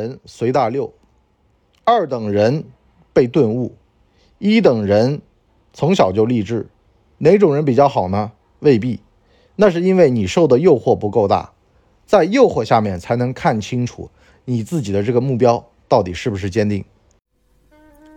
[0.00, 0.92] 人随大溜，
[1.84, 2.64] 二等人
[3.12, 3.74] 被顿悟，
[4.38, 5.20] 一等人
[5.74, 6.66] 从小就立志。
[7.18, 8.32] 哪种人比较好呢？
[8.60, 9.00] 未必，
[9.56, 11.52] 那是因为你受的诱惑不够大，
[12.06, 14.08] 在诱惑下面才能看清楚
[14.46, 16.82] 你自己的这个目标到底是不是坚定。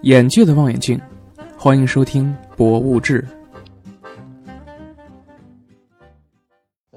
[0.04, 1.02] 眼界的望远镜，
[1.58, 3.22] 欢迎收听《博物志》。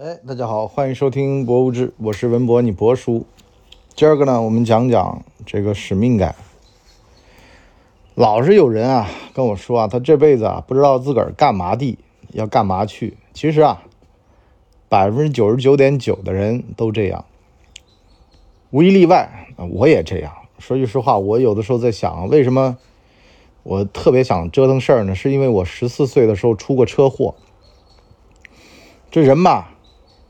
[0.00, 3.26] 哎，大家好，欢迎收听《博物志》，我是文博，你博叔。
[3.96, 6.34] 今儿个呢，我们讲讲这个使命感。
[8.14, 11.98] 老是有人啊跟我说啊，他这辈子啊不知道自个儿干嘛地，
[12.32, 13.16] 要干嘛去。
[13.32, 13.84] 其实啊，
[14.90, 17.24] 百分之九十九点九的人都这样，
[18.68, 20.30] 无一例外，我也这样。
[20.58, 22.76] 说句实话，我有的时候在想，为什么？
[23.62, 27.34] 我特别想折腾事儿呢，是因为我十四岁的时候出过车祸。
[29.10, 29.72] 这人吧，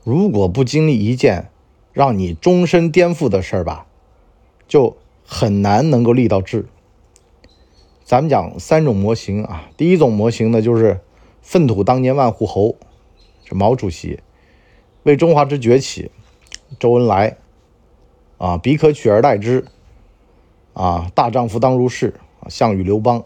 [0.04, 1.50] 如果不经历一件
[1.96, 3.86] 让你终身颠覆的事儿吧，
[4.68, 6.66] 就很难能够立到志。
[8.04, 11.00] 咱们讲三种模型啊，第一种模型呢，就是
[11.40, 12.76] 粪土当年万户侯，
[13.46, 14.20] 这毛主席
[15.04, 16.10] 为中华之崛起，
[16.78, 17.38] 周恩来
[18.36, 19.64] 啊，彼可取而代之
[20.74, 22.12] 啊，大丈夫当如是。
[22.50, 23.24] 项羽、刘邦，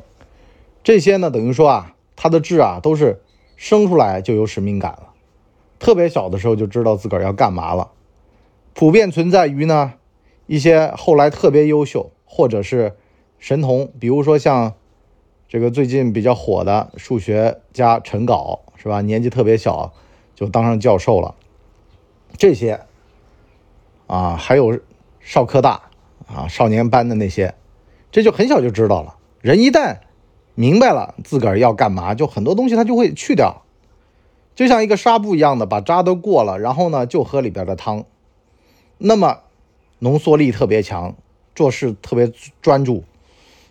[0.84, 3.20] 这些呢，等于说啊，他的志啊，都是
[3.56, 5.09] 生出来就有使命感了，
[5.81, 7.91] 特别小的时候就知道自个儿要干嘛了。
[8.81, 9.92] 普遍存在于呢
[10.47, 12.97] 一些后来特别优秀或者是
[13.39, 14.72] 神童，比如说像
[15.50, 19.03] 这个最近比较火的数学家陈镐，是吧？
[19.03, 19.92] 年纪特别小
[20.34, 21.34] 就当上教授了。
[22.39, 22.81] 这些
[24.06, 24.81] 啊，还有
[25.20, 25.83] 少科大
[26.27, 27.53] 啊少年班的那些。
[28.11, 29.17] 这就很小就知道了。
[29.42, 29.98] 人一旦
[30.55, 33.61] 明白了自个儿要干嘛，就很多东西他就会去掉，
[34.55, 38.06] 就像一个纱布一样的，把渣都过了，然后呢就喝里边的汤。
[39.03, 39.41] 那么
[39.98, 41.15] 浓缩力特别强，
[41.55, 43.03] 做事特别专注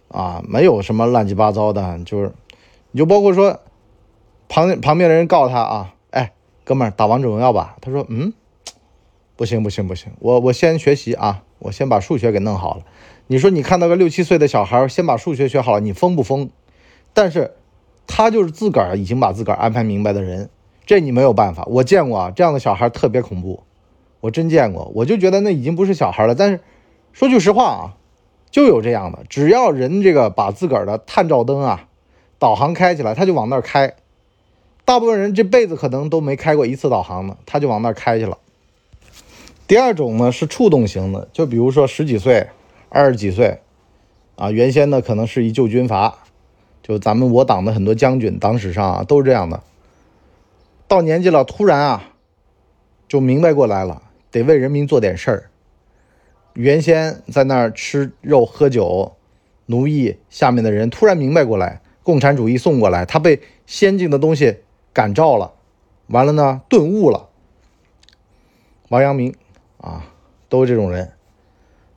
[0.07, 1.99] 啊，没有什么乱七八糟的。
[2.03, 2.33] 就是
[2.91, 3.59] 你就包括说
[4.47, 7.77] 旁旁边的人告诉他啊，哎，哥们儿打王者荣耀吧。
[7.79, 8.33] 他说嗯，
[9.35, 12.83] 不行不行不行，我我先学习啊，我先把数学给弄好了。
[13.27, 16.49] 你说你看到个六七岁的小孩先把数学学好了，你疯不疯？
[17.13, 17.53] 但是，
[18.07, 20.49] 他就是自个儿已经把自个儿安排明白的人，
[20.85, 21.63] 这你没有办法。
[21.65, 23.63] 我见过啊，这样的小孩特别恐怖，
[24.19, 24.91] 我真见过。
[24.95, 26.35] 我就觉得那已经不是小孩了。
[26.35, 26.59] 但是，
[27.13, 27.97] 说句实话啊，
[28.51, 31.87] 就有这样的，只要人这个把自个儿的探照灯啊、
[32.37, 33.95] 导航开起来，他就往那儿开。
[34.85, 38.37] 大部分人这辈子可能都没开过一次导航呢，他就往那儿开去了。
[39.67, 42.47] 第二种呢是触动型的，就比如说十几岁。
[42.91, 43.59] 二十几岁，
[44.35, 46.23] 啊，原先呢可能是一旧军阀，
[46.81, 49.61] 就咱们我党的很多将军，党史上啊都是这样的。
[50.87, 52.03] 到年纪了，突然啊，
[53.07, 54.01] 就明白过来了，
[54.31, 55.49] 得为人民做点事儿。
[56.53, 59.13] 原先在那儿吃肉喝酒，
[59.67, 64.57] 奴役下面的人，突然明白过来，共产主义送过来，他被先进的东西
[64.91, 65.53] 感召了，
[66.07, 67.29] 完了呢顿悟了。
[68.89, 69.35] 王阳明
[69.77, 70.07] 啊，
[70.49, 71.11] 都是这种人。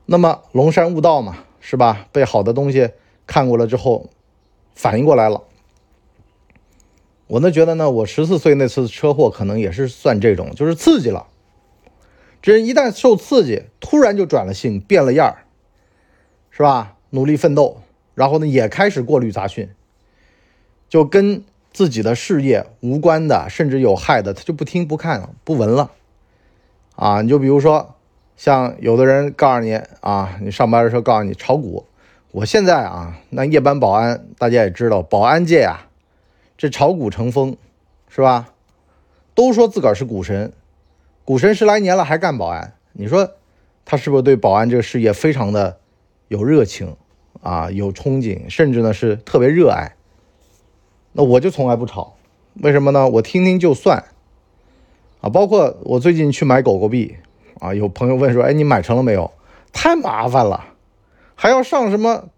[0.04, 2.06] 那么龙山悟道嘛，是吧？
[2.12, 2.90] 被好的东西
[3.26, 4.10] 看过了之后，
[4.74, 5.44] 反应过来了。
[7.26, 11.26] 我呢觉得呢，我十四岁那次车祸可能也是算这种，就是刺激了。
[12.42, 15.44] 这人一旦受刺激，突然就转了性，变了样儿，
[16.50, 16.96] 是吧？
[17.10, 17.80] 努力奋斗，
[18.14, 19.70] 然后呢也开始过滤杂讯，
[20.88, 21.42] 就跟
[21.72, 25.92] 自己的事业无关的，甚至有害的，他就不听不看了，不闻了。
[26.96, 27.94] 啊，你就比如说。
[28.34, 31.86] 像有的人告诉你啊，你上班的时候告诉你炒股，
[32.32, 35.86] 我现在啊，那夜班保安大家也知道，保安界啊，
[36.56, 37.56] 这炒股成风，
[38.08, 38.48] 是吧？
[39.34, 40.52] 都说自个儿是股神，
[41.24, 43.32] 股神十来年了还干保安，你说
[43.84, 45.78] 他是不是对保安这个事业非常的
[46.28, 46.96] 有热情
[47.42, 49.94] 啊，有憧憬，甚至呢是特别热爱？
[51.12, 52.14] 那我就从来不炒，
[52.54, 53.08] 为什么呢？
[53.08, 54.04] 我听听就算
[55.20, 57.16] 啊，包括我最近去买狗狗币。
[57.60, 59.30] 啊，有朋友问说：“哎，你买成了没有？
[59.72, 60.74] 太麻烦了，
[61.36, 62.28] 还要上什么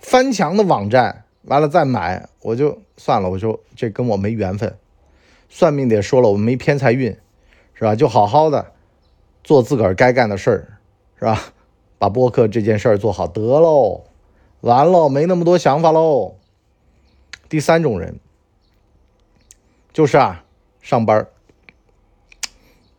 [0.00, 3.30] 翻墙的网站，完了再买，我就算了。
[3.30, 4.76] 我说这跟我没缘分。
[5.48, 7.16] 算命的也说了，我没偏财运，
[7.78, 7.94] 是吧？
[7.94, 8.72] 就好好的
[9.44, 10.78] 做自个儿该干的事儿，
[11.16, 11.52] 是吧？
[11.96, 14.02] 把播客这件事儿做好得喽，
[14.62, 16.34] 完了没那么多想法喽。
[17.48, 18.18] 第三种人
[19.92, 20.44] 就是啊，
[20.82, 21.28] 上班。”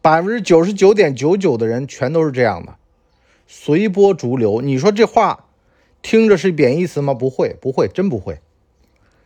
[0.02, 2.76] 百分之九十九点九九的人全都是这样的，
[3.48, 4.62] 随波逐流。
[4.62, 5.48] 你说这话
[6.02, 7.14] 听着是贬义词吗？
[7.14, 8.40] 不会，不会，真不会。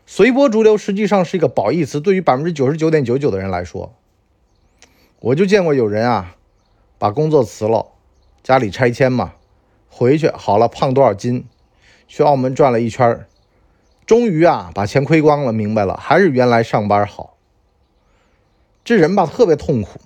[0.07, 2.01] 随波逐流实际上是一个褒义词。
[2.01, 3.94] 对于百分之九十九点九九的人来说，
[5.24, 6.36] 我就见过有人啊，
[6.98, 7.94] 把工作辞了，
[8.44, 9.36] 家里拆迁嘛，
[9.88, 11.46] 回去好了，胖多少斤？
[12.10, 13.25] 去澳门转了一圈
[14.06, 17.38] 终于啊把钱亏光了，明白了，还是原来上班好。
[18.84, 20.02] 这人吧特别痛苦。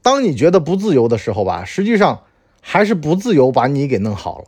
[0.00, 2.22] 当你觉得不自由的时候吧，实际上
[2.60, 4.44] 还是不自由把你给弄好了，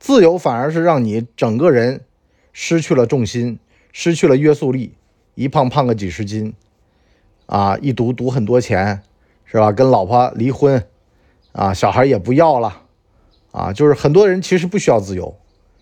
[0.00, 2.04] 自由反而是让你整个人
[2.52, 3.60] 失去了重心，
[3.92, 4.94] 失去了约束力，
[5.36, 6.54] 一胖胖个几十斤，
[7.46, 9.02] 啊，一赌赌很多钱，
[9.44, 9.72] 是吧？
[9.72, 10.86] 跟老婆离婚，
[11.52, 12.82] 啊，小孩也不要了，
[13.52, 15.36] 啊，就是很多人其实不需要自由，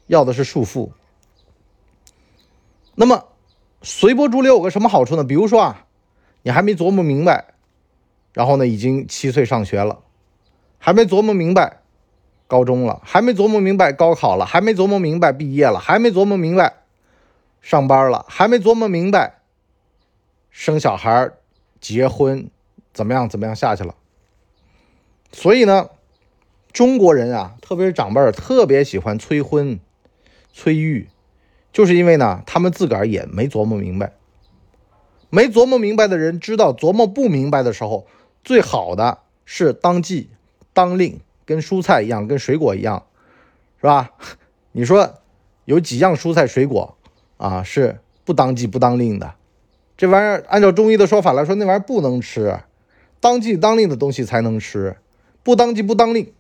[0.06, 0.90] 要的是束缚。
[2.94, 3.25] 那么
[3.82, 5.25] 随波逐流有个什么好处呢？
[5.25, 5.87] 比如说啊，
[6.43, 7.46] 你还没琢磨明白。
[8.32, 10.00] 然后呢，已经七岁上学了，
[10.78, 11.82] 还没琢磨明白
[12.49, 16.75] 高中了，还没琢磨明白高考了，还没琢磨明白毕业了，还没琢磨明白
[17.61, 19.38] 上班了，还没琢磨明白
[20.50, 21.31] 生小孩、
[21.84, 22.48] 结婚
[22.94, 23.94] 怎么样怎么样下去了。
[25.32, 25.90] 所以呢，
[26.72, 29.78] 中国人啊，特别是长辈儿，特别喜欢催婚、
[30.50, 31.10] 催育，
[31.75, 34.14] 就是因为呢，他们自个儿也没琢磨明白。
[35.28, 38.06] 没琢磨明白的人知道，琢磨不明白的时候。
[38.42, 40.30] 最好的是当季
[40.72, 43.04] 当令，跟蔬菜一样，跟水果一样，
[43.78, 44.12] 是吧？
[44.72, 45.19] 你说
[45.66, 46.96] 有几样蔬菜水果
[47.37, 49.34] 啊是不当季不当令的？
[49.96, 52.61] 这玩意儿按照中医的说法来说，那玩意儿不能吃，
[53.20, 54.96] 当季当令的东西才能吃，
[55.43, 56.32] 不当季不当令，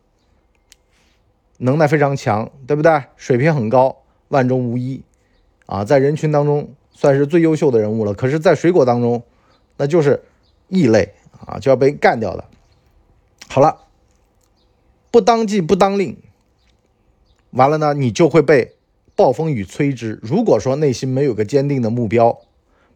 [1.58, 3.04] 能耐非常强，对不对？
[3.16, 5.02] 水平很高，万中无一
[5.66, 8.14] 啊，在人群当中算是最优秀的人物了。
[8.14, 9.22] 可是，在水果当中，
[9.76, 10.22] 那就是
[10.68, 11.14] 异类。
[11.46, 12.44] 啊，就要被干掉的。
[13.48, 13.82] 好了，
[15.10, 16.16] 不当季不当令，
[17.50, 18.72] 完了呢，你就会被
[19.14, 20.18] 暴风雨摧之。
[20.22, 22.40] 如果说内心没有个坚定的目标，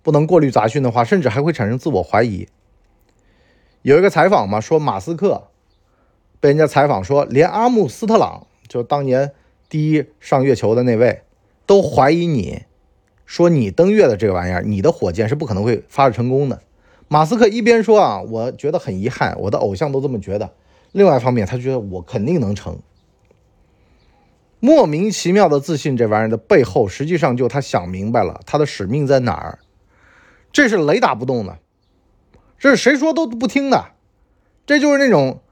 [0.02, 2.48] 不能过滤杂讯的话，甚至还会产生自我怀疑。
[3.82, 5.48] 有一个采访嘛，说马斯克
[6.40, 9.32] 被人家采访说，连阿姆斯特朗，就当年
[9.68, 11.22] 第一上月球的那位，
[11.64, 12.62] 都怀疑你，
[13.24, 16.60] 说你登月的这个玩意儿，你的火箭是不可能会发射成功的。
[17.08, 20.50] 马斯克一边说啊，我觉得很遗憾，我的偶像都这么觉得。
[20.92, 22.78] 另外一方面，他觉得我肯定能成。
[24.60, 29.60] 莫名其妙的自信，这玩意儿的背后，实际上就他想明白了他的使命在哪儿。
[30.52, 31.58] 这是雷打不动的，
[32.58, 33.92] 这是谁说都不听的。
[34.66, 35.42] 这就是那种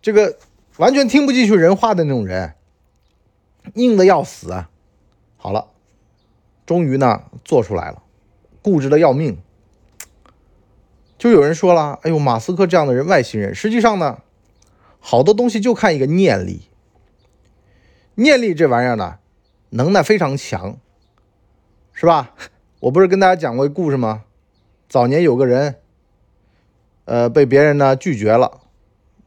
[0.00, 0.38] 这个
[0.76, 2.54] 完全听不进去人话的那种人，
[3.74, 4.66] 硬的要死。
[5.36, 5.68] 好了，
[6.64, 8.02] 终于呢做出来了，
[8.62, 9.38] 固执的要命。
[11.18, 13.54] 就有人说了：“哎呦，马斯克这样的人，外星人。
[13.54, 14.22] 实际上呢，
[15.00, 16.68] 好多东西就看一个念力。
[18.16, 19.18] 念力这玩意儿呢，
[19.70, 20.78] 能耐非常强，
[21.92, 22.34] 是吧？
[22.80, 24.24] 我不是跟大家讲过一故事吗？
[24.88, 25.76] 早年有个人，
[27.06, 28.60] 呃，被别人呢拒绝了，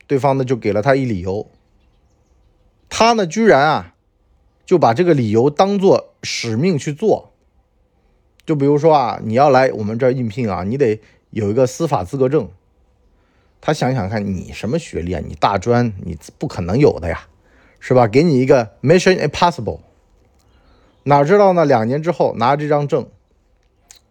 [0.08, 1.48] 对方呢就给了他一理由，
[2.90, 3.96] 他呢居然啊，
[4.66, 7.32] 就把这个理由当做使命去做。
[8.46, 11.00] 就比如说啊，你要来我们这儿应聘啊，你得。”
[11.32, 12.50] 有一个司法资格证，
[13.62, 15.22] 他想想看，你什么学历啊？
[15.24, 17.28] 你大专，你不可能有的呀，
[17.80, 18.08] 是吧？
[18.08, 19.82] 给你一个 Mission Impossible，
[21.04, 21.66] 哪知道呢？
[21.66, 23.08] 两年之后拿这张证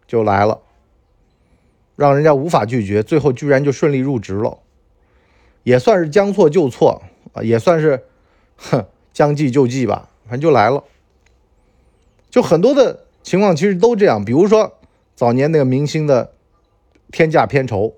[0.09, 0.59] 就来了，
[1.95, 4.57] 让人家无法拒绝，最后居然就顺利入职了，
[5.63, 7.01] 也算是将错就错
[7.31, 8.03] 啊，也算是
[8.57, 10.83] 哼将计就计吧，反正就来了。
[12.29, 14.79] 就很多的情况其实都这样，比如说
[15.15, 16.33] 早年那个明星的。
[17.11, 17.95] 天价片酬，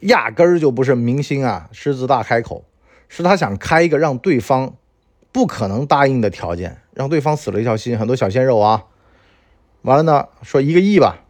[0.00, 2.64] 压根儿就不是明星啊狮子大开口，
[3.08, 4.74] 是他想开一个让对方
[5.30, 7.96] 不可能答应的条件，让对方死了一条心。
[7.96, 8.86] 很多小鲜肉啊，
[9.82, 11.20] 完了呢，说一个亿吧，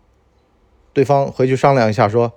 [0.92, 2.32] 对方回去商量一下，说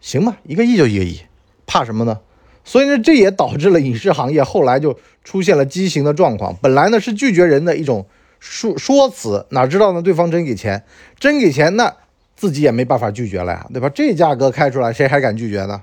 [0.00, 1.20] 行吧，一个亿就一个亿，
[1.66, 2.20] 怕什么呢？
[2.64, 6.56] 所以呢，这也导致了影视行业后来就出现了畸形的状况。
[6.62, 8.06] 本来呢是拒绝人的一种
[8.38, 10.84] 说说辞，哪知道呢对方真给钱，
[11.18, 11.94] 真给钱那。
[12.36, 13.88] 自己也没办法拒绝了呀，对吧？
[13.88, 15.82] 这价格开出来，谁还敢拒绝呢？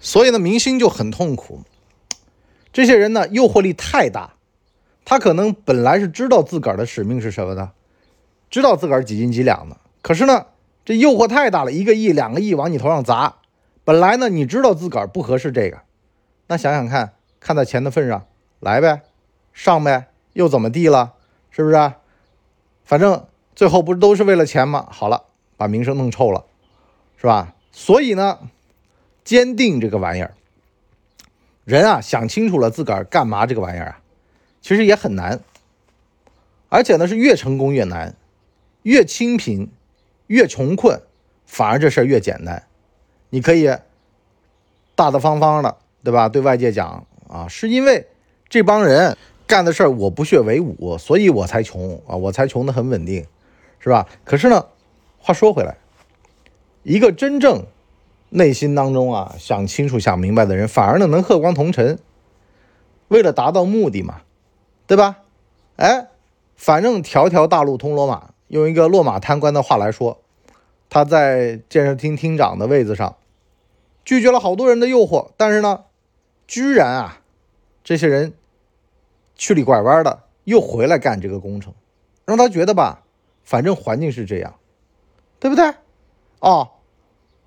[0.00, 1.62] 所以呢，明星就很痛苦。
[2.72, 4.34] 这些人呢，诱惑力太大，
[5.04, 7.70] 他可能本来是知道自个儿的使命是什么的，
[8.54, 9.76] 知道自个儿几斤几两的。
[10.00, 10.46] 可是呢，
[10.84, 13.34] 这诱惑太大了，一个亿、两个亿往你头上砸。
[13.82, 15.78] 本来呢，你知道自个儿不合适这个，
[16.46, 18.24] 那想想看，看在钱的份上，
[18.60, 19.02] 来呗，
[19.52, 21.14] 上呗，又怎么地了？
[21.50, 21.94] 是不是？
[22.84, 24.86] 反正最后不是都是为了钱吗？
[24.88, 25.24] 好了。
[25.56, 26.44] 把名声弄臭了，
[27.16, 27.54] 是吧？
[27.72, 28.38] 所以呢，
[29.24, 30.34] 坚定这个玩意儿，
[31.64, 34.00] 人啊想清楚了自个儿干嘛这个玩意儿啊，
[34.60, 35.40] 其实也很难，
[36.68, 38.16] 而且呢是越成功越难，
[38.84, 39.70] 越清贫
[40.28, 41.02] 越穷困，
[41.46, 42.62] 反而这事儿越简单。
[43.30, 43.66] 你可以
[44.94, 46.28] 大大方方的，对吧？
[46.28, 48.06] 对外界讲啊，是因为
[48.48, 53.26] 这帮人干的事儿我不屑为伍，所以我才穷啊，我才穷的很稳定，
[53.80, 54.06] 是吧？
[54.22, 54.66] 可是呢，
[55.18, 55.78] 话说回来，
[56.82, 57.64] 一个真正
[58.28, 61.98] 内心当中啊想清楚、想明白的人，反而呢能和光同尘，
[63.08, 64.20] 为了达到目的嘛，
[64.86, 65.20] 对吧？
[65.76, 66.08] 哎，
[66.54, 70.20] 反正条条大路通罗马，用一个落马贪官的话来说，
[70.88, 73.16] 他在建设厅厅长的位子上。
[74.04, 75.86] 拒绝了好多人的诱惑，但是呢，
[76.46, 77.22] 居然啊，
[77.82, 78.32] 这些人
[79.34, 81.74] 曲里拐弯的又回来干这个工程，
[82.24, 83.02] 让他觉得吧，
[83.42, 84.54] 反正环境是这样，
[85.40, 85.74] 对不对？
[86.38, 86.68] 哦，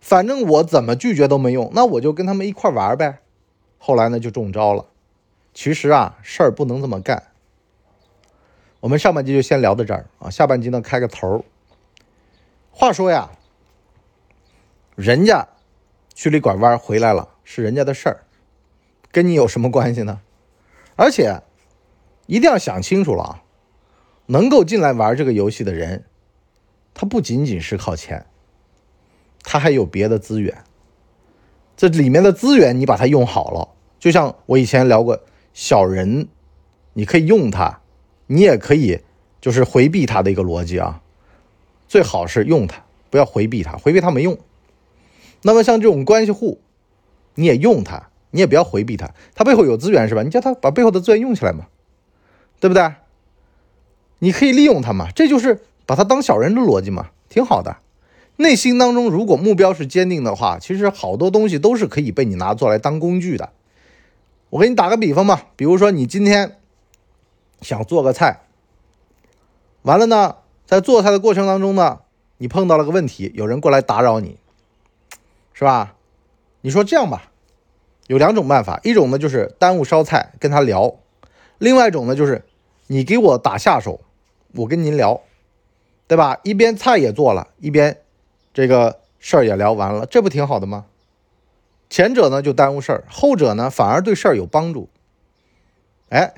[0.02, 3.20] 反正我怎么拒绝都没用，那我就跟他们一块玩呗。
[3.78, 4.88] 后来呢，就中招了。
[5.54, 7.28] 其实啊，事儿不能这么干。
[8.80, 11.44] 我们上半集就先聊到这儿啊，下半集呢开个头。
[12.72, 13.32] 话说呀，
[14.96, 15.48] 人家。
[16.16, 18.26] 曲里拐弯回来了是人家的事儿，
[19.12, 20.20] 跟你有什么关系呢？
[20.96, 21.44] 而且
[22.26, 23.44] 一定要想清楚了啊！
[24.26, 26.06] 能够进来玩这个游戏的人，
[26.96, 28.26] 他不仅仅是靠钱，
[29.44, 30.64] 他还有别的资源。
[31.76, 33.70] 这里面的资源你把它用好了，
[34.00, 35.22] 就像我以前聊过，
[35.54, 36.30] 小人
[36.94, 37.80] 你可以用它，
[38.28, 39.00] 你也可以
[39.42, 41.02] 就是回避它的一个逻辑啊。
[41.88, 44.38] 最好是用它，不要回避它，回避它没用。
[45.42, 46.60] 那么像这种关系户，
[47.36, 50.24] 你也用它，你也不要回避它，它背后有资源是吧？
[50.24, 51.68] 你叫他把背后的资源用起来嘛，
[52.60, 52.92] 对不对？
[54.20, 57.78] 你可以利用它嘛，这就是把他当小人的逻辑嘛，挺好的。
[58.38, 63.52] 内心当中如果目标是坚定的话，其实好多东西都是可以被你拿做来当工具的。
[64.50, 66.58] 我给你打个比方吧，比如说你今天
[67.62, 68.42] 想做个菜，
[69.84, 72.02] 完了呢，在做菜的过程当中呢，
[72.38, 74.38] 你碰到了个问题，有人过来打扰你。
[75.54, 75.96] 是吧？
[76.62, 77.32] 你说这样吧，
[78.06, 80.98] 有两种办法，一种呢就是耽误烧菜跟他聊，
[81.58, 82.46] 另外一种呢就是
[82.86, 84.02] 你给我打下手，
[84.54, 85.22] 我跟您聊，
[86.06, 86.40] 对吧？
[86.44, 88.02] 一边菜也做了，一边
[88.54, 90.86] 这个事儿也聊完了，这不挺好的吗？
[91.90, 94.90] 前者呢就耽误事儿，后者呢反而对事儿有帮助。
[96.10, 96.36] 哎，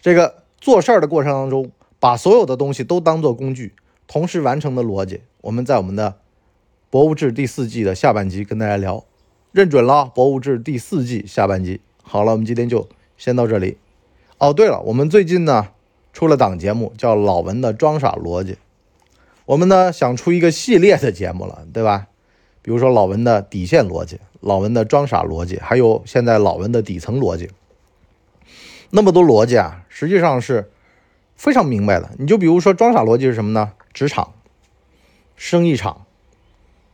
[0.00, 3.74] 这个做事儿的过程当中，把所有的东西都当做工具，
[4.06, 6.14] 同时完成的逻辑，我们在我们的。
[6.90, 9.04] 《博物志》第四季的下半集跟大家聊，
[9.52, 11.82] 认准了《博物志》第四季下半集。
[12.02, 12.88] 好了，我们今天就
[13.18, 13.76] 先到这里。
[14.38, 15.68] 哦，对了，我们最近呢
[16.14, 18.56] 出了档节目，叫老文的装傻逻辑。
[19.44, 22.06] 我们呢想出一个系列的节目了，对吧？
[22.62, 27.50] 比如说老文的底线逻辑，老文的装傻逻辑，还有现在老文的底层逻辑。
[28.90, 30.70] 那么多逻辑啊，实际上是
[31.36, 32.10] 非常明白的。
[32.18, 33.72] 你就比如说装傻逻辑是什么呢？
[33.92, 34.34] 职场、
[35.36, 36.06] 生意场。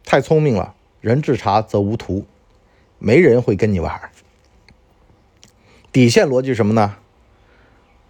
[0.05, 2.27] 太聪明了，人至察则无徒，
[2.99, 4.11] 没人会跟你玩。
[5.91, 6.97] 底线逻辑什么呢？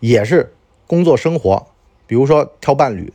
[0.01, 0.55] 也是
[0.87, 1.69] 工作生活，
[2.07, 3.13] 比如说挑伴侣，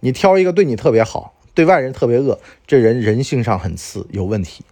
[0.00, 4.64] 你挑一个对你特别好，对外人特别恶，这人人性上很次，有问题。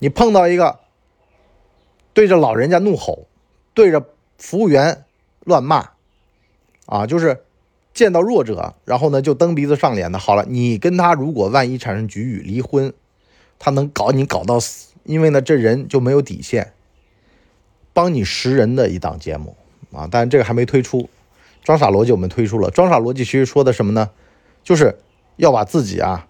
[0.00, 0.80] 你碰到一个
[2.12, 3.28] 对着老人家怒吼，
[3.72, 4.04] 对着
[4.42, 5.04] 服务员
[5.44, 5.90] 乱骂，
[6.86, 7.42] 啊，就是。
[7.94, 10.18] 见到弱者，然后呢就蹬鼻子上脸的。
[10.18, 12.90] 好了，你跟他如果万一产生局域离婚，
[13.58, 16.72] 他能搞你搞到死，因为呢这人就没有底线。
[17.92, 19.54] 帮你识人的一档节目
[19.92, 21.10] 啊，但这个还没推出。
[21.62, 24.08] 装傻逻辑我们推出了，装傻逻辑其实说的什么呢？
[24.64, 24.98] 就是
[25.36, 26.26] 要把自己啊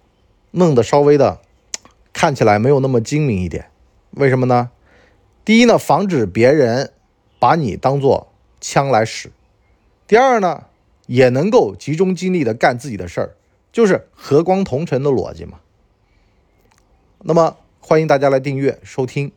[0.51, 1.39] 弄得稍微的
[2.11, 3.67] 看起来没有那么精明一点。
[4.11, 4.69] 为什么呢？
[5.45, 6.91] 第一呢，防止别人
[7.43, 8.31] 把你当做
[8.61, 9.29] 枪来使。
[10.07, 10.63] 第二呢。
[11.05, 13.35] 也能够集中精力的干自己的事儿，
[13.73, 15.59] 就是和光同尘的逻辑嘛。
[17.19, 19.29] 那么欢迎大家来订阅收听，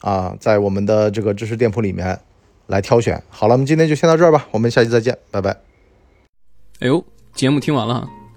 [0.00, 2.18] 啊，在我们的这个知识店铺里面
[2.66, 3.22] 来挑选。
[3.30, 5.50] 好了，我们今天就先到这儿吧，我们下期再见，拜拜。
[6.80, 8.10] 哎呦，节目听完了，